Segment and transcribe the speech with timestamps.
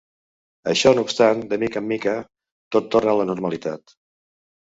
[0.71, 2.15] Això no obstant, de mica en mica
[2.77, 3.97] tot torna a la normalitat.